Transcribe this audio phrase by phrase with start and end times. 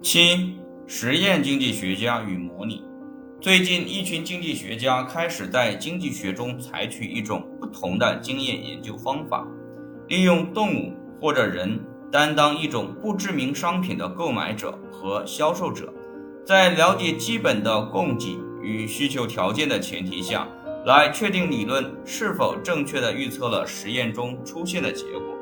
[0.00, 0.54] 七、
[0.86, 2.84] 实验经济学家与模拟。
[3.40, 9.44] 最近，一群经济学家开始在经济学中采取一种不同的经验研究方法，
[10.06, 11.80] 利用动物或者人
[12.12, 15.92] 担当一种不知名商品的购买者和销售者，
[16.46, 20.46] 在了解基本的供给与需求条件的前提下，
[20.86, 25.36] 来确定理论是否正确地预测了实验中出现的结果。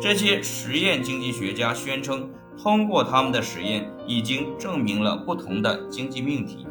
[0.00, 2.30] 这些实验经济学家宣称。
[2.60, 6.66] 通过他们的实验，已经证明了不同的经济命题。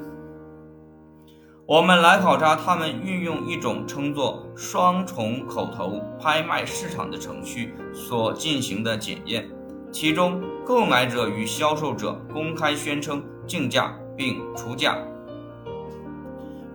[1.66, 9.50] 我们来考察他们运用一种称作双重口头拍卖市场的程序所进行的检验，
[9.92, 14.98] 其中购买者与销售者公开宣称竞价并出价。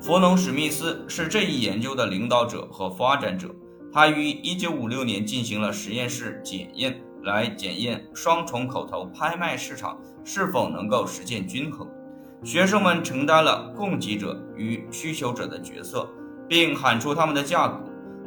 [0.00, 3.54] 弗农史密斯是这一研究的领导者和发展者，
[3.92, 7.02] 他于1956年进行了实验室检验。
[7.24, 11.88] 来检验双重口头拍卖市场是否能够实现均衡。
[12.42, 16.08] 学生们承担了供给者与需求者的角色，
[16.48, 17.80] 并喊出他们的价格。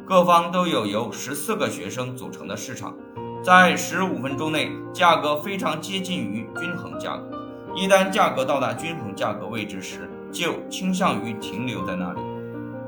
[0.06, 2.94] 各方都有由十四个学生组成的市场，
[3.42, 7.36] 在十五分钟内，价格非常接近于均衡价格。
[7.74, 12.20] 一旦价格到达均衡价格位置时，就倾向于停留在那里。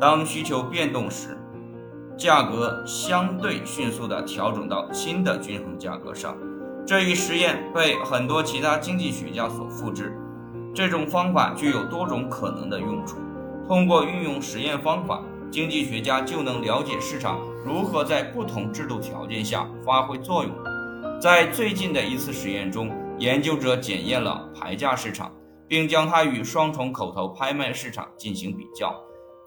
[0.01, 1.36] 当需求变动时，
[2.19, 6.36] 价格相对迅速地调整到新的均衡价格上。
[6.84, 10.12] 这一实验被很多其他经济学家所复制。
[10.74, 13.19] 这种方法具有多种可能的用处。
[13.69, 20.52] 通过运用实验方法，经济学家就能了解市场如何在不同制度条件下发挥作用。
[21.20, 25.30] 在最近的一次实验中，研究者检验了牌价市场，
[25.69, 28.94] 并将它与双重口头拍卖市场进行比较。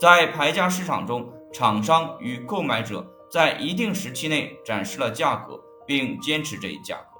[0.02, 7.20] 在牌价市场中，厂商与购买者在一定时期内展示了价格，并坚持这一价格。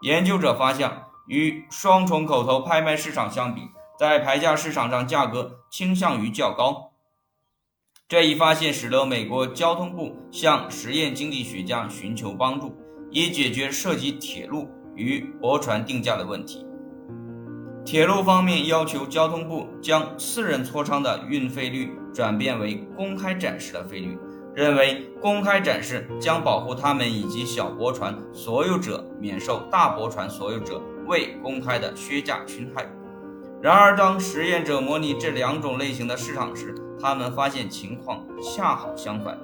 [0.00, 0.90] 研究者发现，
[1.26, 3.60] 与双重口头拍卖市场相比，
[3.98, 6.92] 在牌价市场上价格倾向于较高。
[8.08, 12.74] 这一发现使得美国交通部向实验经济学家寻求帮助，
[13.10, 16.64] 以解决涉及铁路与驳船定价的问题。
[17.84, 24.16] 铁路方面要求交通部将私人磋商的运费率转变为公开展示的费率，
[24.54, 32.86] 认为公开展示将保护他们以及小驳船所有者免受大驳船所有者未公开的削价侵害。
[33.60, 39.36] 然而，当实验者模拟这两种类型的市场时，他们发现情况恰好相反：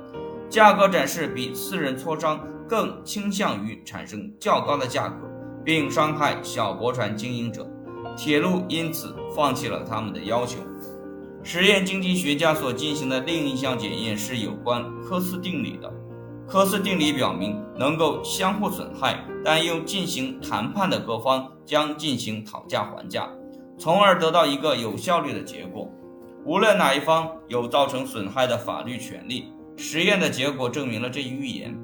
[0.48, 5.28] 价格展示比私人磋商更倾向于产生较高的价格，
[5.64, 7.68] 并伤害小驳船经营者。
[8.18, 10.58] 铁路因此放弃了他们的要求。
[11.44, 15.88] 实验经济学家所进行的另一项检验是有关科斯定理的。
[16.48, 23.30] 科斯定理表明，能够相互损害但又进行谈判的各方将进行讨价还价，
[23.78, 25.88] 从而得到一个有效率的结果。
[26.44, 31.78] 无论哪一方有造成损害的法律权利，实验的结果证明了这一预言。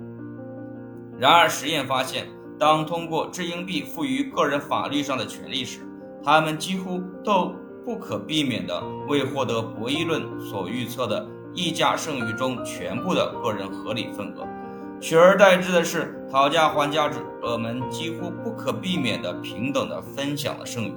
[1.16, 2.26] 然而，实验发现，
[2.58, 5.86] 当通过掷硬币赋予个人法律上的权利时，
[6.24, 7.54] 他们几乎都
[7.84, 14.48] 不可避免地为获得博弈论所预测的溢价剩余中全部的个人合理份额，
[15.00, 20.94] 取而代之的是讨价还价者们几乎不可避免地平等地分享了剩余。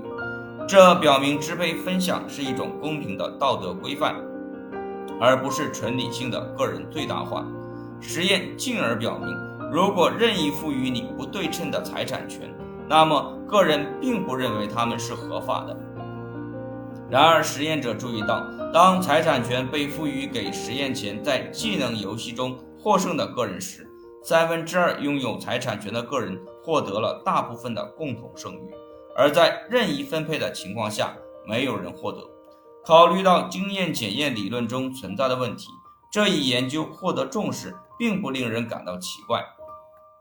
[0.65, 4.15] 这表明支配分享是一种公平的道德规范，
[5.19, 7.45] 而不是纯理性的个人最大化。
[7.99, 9.27] 实验进而表明，
[9.71, 12.49] 如果任意赋予你不对称的财产权，
[12.87, 13.36] 那么。
[13.47, 15.75] 个人并不认为他们是合法的。
[17.09, 23.89] 然而，实验者注意到，当财产权被赋予给实验前在技能游戏中获胜的个人时，
[24.21, 28.75] 三分之二拥有财产权的个人获得了大部分的共同剩余，
[29.15, 31.15] 而在任意分配的情况下，
[31.47, 32.19] 没有人获得。
[32.85, 35.69] 考虑到经验检验理论中存在的问题，
[36.11, 39.45] 这一研究获得重视并不令人感到奇怪。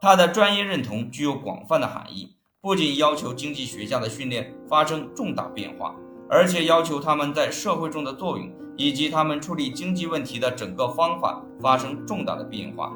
[0.01, 2.36] 它的专业认同具有广泛的含义。
[2.67, 5.95] 不仅要求经济学家的训练发生重大变化，
[6.29, 12.93] 而且要求他们在社会中的作用以及他们处理经济问题的整个方法发生重大的变化。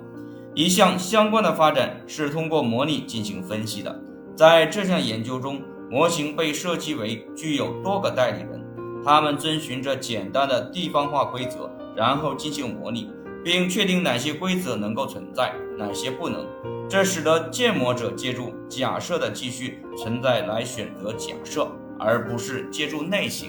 [0.57, 3.97] 一项相关的发展是通过模拟进行分析的。
[4.35, 8.61] 在这项研究中，模型被设计为具有多个代理人，
[9.05, 13.09] 他们遵循着简单的地方化规则，然后进行模拟，
[13.45, 16.45] 并确定哪些规则能够存在，哪些不能。
[16.91, 21.71] 这使得建模者借助假设的继续存在来选择假设，
[22.01, 23.49] 而不是借助内省。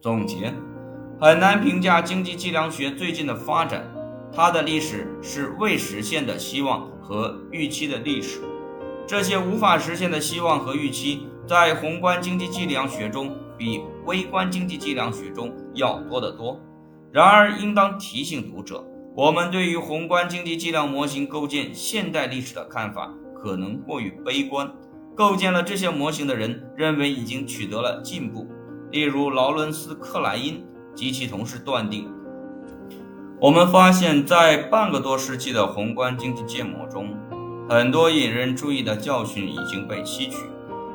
[0.00, 0.54] 总结：
[1.20, 3.84] 很难评价经济计量学最近的发展，
[4.32, 8.40] 它的历史是未实现的希望和预期的历史。
[9.06, 16.58] 这些无法实现的希望和预期，在宏观经济计量学中比微观经济计量学中要多得多。
[17.12, 18.82] 然而，应当提醒读者，
[19.16, 24.68] 我们对于宏观经济计量模型构建现代历史的看法可能过于悲观。
[25.14, 28.48] 构建了这些模型的人认为已经取得了进步，
[28.90, 30.66] 例如劳伦斯·克莱因
[30.96, 32.12] 及其同事断定。
[33.40, 37.16] 我们发现，在半个多世纪的宏观经济建模中，
[37.68, 40.38] 很多引人注意的教训已经被吸取。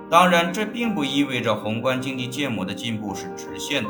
[0.10, 3.90] 当然，这并不意味着宏观经济建模的进步是直线的，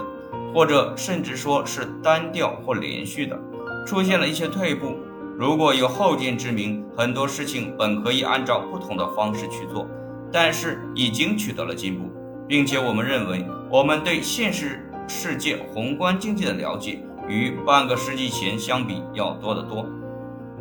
[0.54, 3.40] 或者甚至说是单调或连续的，
[3.86, 4.98] 出现了一些退步。
[5.38, 9.88] 如果有后见之明，很多事情本可以按照不同的方式去做。
[10.31, 12.08] 但是已经取得了进步，
[12.48, 19.88] 并且我们认为，我们对现实世界宏观经济的了解与半个世纪前相比要多得多。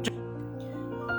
[0.02, 0.10] 这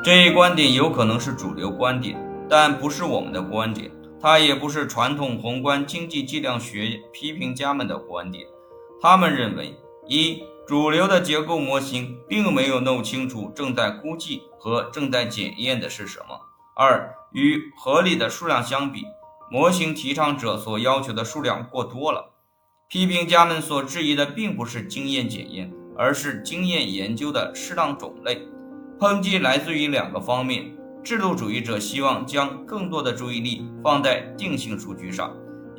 [0.03, 2.17] 这一观点有可能是主流观点，
[2.49, 8.43] 但不是我们的观点，它也不是传统宏观经济计量学批评家们的观点。
[8.99, 9.75] 他们认为，
[10.09, 16.39] 一主流的结构模型并没有弄清楚正在估计和正在检验的是什么。
[16.75, 19.05] 二与合理的数量相比，
[19.51, 22.31] 模型提倡者所要求的数量过多了。
[22.87, 28.47] 批评家们所质疑的并不是经验检验，而是经验研究的适当种类。
[28.97, 35.29] 抨击来自于两个方面：制度主义者希望将更多的注意力放在定性数据上；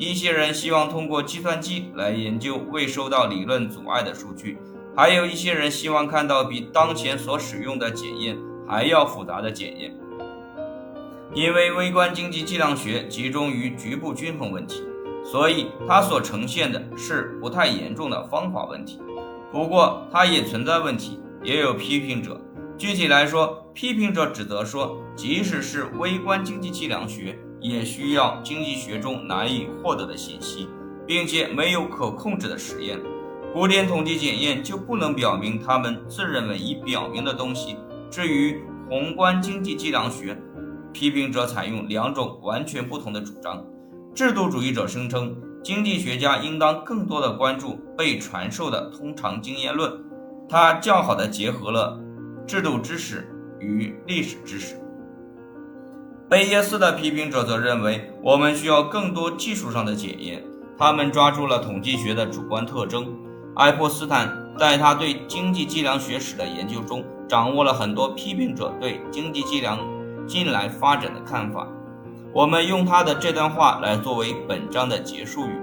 [0.01, 4.57] 一些人希望通过计算机来研究未受到理论阻碍的数据；
[4.97, 8.35] 还有一些人希望看到比当前所使用的检验
[8.67, 9.95] 还要复杂的检验。
[11.35, 14.83] 因为微观经济计量学集中于局部均衡问题，
[15.23, 19.03] 所以它所呈现的是不太严重的方法问题。
[19.53, 22.41] 不过，它也存在问题，也有批评者。
[22.79, 30.69] 具体来说，批评者指责说，即使是微观经济计量学，也需要经济学中难以获得的信息，
[31.07, 32.99] 并且没有可控制的实验。
[33.53, 37.77] 古典统计检验就不能表明他们自认为已表明的东西。
[38.11, 40.37] 至于宏观经济计量学，
[40.93, 43.65] 批评者采用两种完全不同的主张。
[44.15, 49.93] 制度主义者声称，经济学家应当更多地关注被传授的通常经验论，
[50.49, 52.01] 它较好的结合了
[52.47, 53.29] 制度知识
[53.61, 54.77] 与历史知识。
[56.31, 60.41] 贝叶斯的批评者则认为，我们需要更多技术上的检验。
[60.79, 63.13] 他们抓住了统计学的主观特征。
[63.57, 69.77] 爱泼斯坦在他对经济计量学史的研究中，掌握了很多批评者对经济计量。
[70.25, 71.67] 近来发展的看法，
[72.33, 75.61] 我们用他的这段话来作为本章的结束语。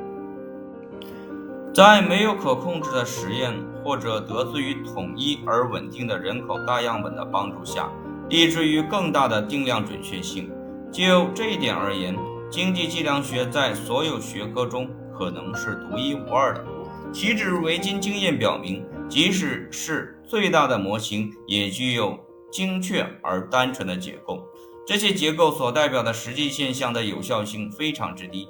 [1.74, 3.54] 在没有可控制的实验
[3.86, 7.90] 或者得自于统一而稳定的人口大样本的帮助下，
[8.28, 10.52] 以至于更大的定量准确性。
[10.92, 12.18] 就这一点而言，
[12.50, 16.66] 经济计量学在所有学科中可能是独一无二的。
[17.14, 22.20] 其至为今经验表明，即使是最大的模型，也具有
[22.52, 24.46] 精确而单纯的结构。
[24.86, 28.48] 这些结构所代表的实际现象的有效性非常之低。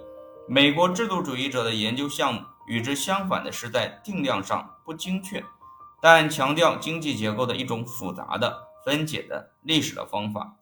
[0.48, 5.44] 美国制度主义者的研究项目与之相反的是在定量上不精确，
[6.02, 8.56] 但强调经济结构的一种复杂的
[8.86, 10.56] 分解的历史的方法。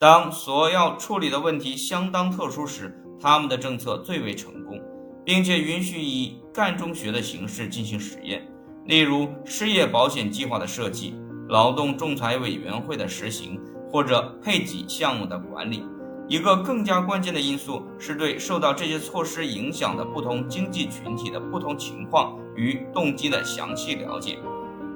[0.00, 4.80] 当所要处理的问题相当特殊时，他们的政策最为成功，
[5.26, 8.48] 并且允许以干中学的形式进行实验，
[8.86, 11.14] 例如失业保险计划的设计、
[11.50, 13.60] 劳动仲裁委员会的实行。
[13.92, 15.84] 或者配给项目的管理，
[16.28, 24.38] 一个更加关键的因素是对受到这些措施影响的不同经济群体的不同情况与动机的详细了解。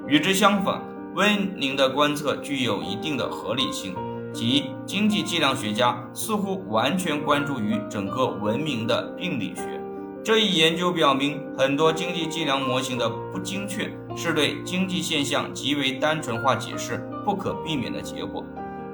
[0.06, 0.80] 与之相反，
[1.16, 3.96] 温宁的观测具有一定的合理性，
[4.34, 9.80] 即经济计量学家似乎完全关注于整个文明的病理学。
[10.24, 18.44] 这一研究表明，很多经济计量模型的不精确是对经济现象极为单纯化解释不可避免的结果。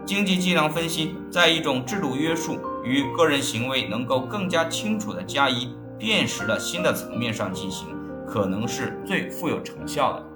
[0.04, 7.86] 经济计量分析在一种制度约束与个人行为能够更加清楚地加以辨识的新的层面上进行，
[8.26, 10.29] 可能是最富有成效的。